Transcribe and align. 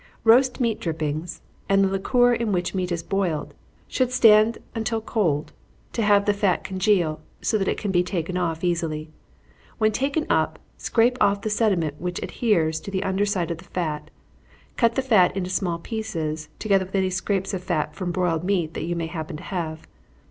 Roast 0.23 0.59
meat 0.59 0.79
drippings, 0.79 1.41
and 1.69 1.83
the 1.83 1.87
liquor 1.87 2.33
in 2.33 2.51
which 2.51 2.73
meat 2.73 2.91
is 2.91 3.03
boiled, 3.03 3.53
should 3.87 4.11
stand 4.11 4.57
until 4.73 4.99
cold, 4.99 5.53
to 5.93 6.01
have 6.01 6.25
the 6.25 6.33
fat 6.33 6.63
congeal, 6.63 7.21
so 7.39 7.55
that 7.55 7.67
it 7.67 7.77
can 7.77 7.91
be 7.91 8.01
taken 8.01 8.35
off 8.35 8.63
easily. 8.63 9.11
When 9.77 9.91
taken 9.91 10.25
up, 10.27 10.57
scrape 10.75 11.19
off 11.21 11.41
the 11.41 11.51
sediment 11.51 12.01
which 12.01 12.19
adheres 12.23 12.79
to 12.79 12.89
the 12.89 13.03
under 13.03 13.27
side 13.27 13.51
of 13.51 13.59
the 13.59 13.65
fat, 13.65 14.09
cut 14.75 14.95
the 14.95 15.03
fat 15.03 15.37
into 15.37 15.51
small 15.51 15.77
pieces, 15.77 16.49
together 16.57 16.85
with 16.85 16.95
any 16.95 17.11
scraps 17.11 17.53
of 17.53 17.61
fat 17.63 17.93
from 17.93 18.11
broiled 18.11 18.43
meat 18.43 18.73
that 18.73 18.85
you 18.85 18.95
may 18.95 19.05
happen 19.05 19.37
to 19.37 19.43
have. 19.43 19.85